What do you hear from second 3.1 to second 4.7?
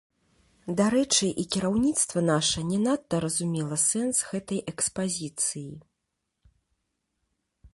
разумела сэнс гэтай